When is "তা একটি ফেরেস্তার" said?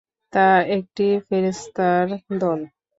0.33-2.05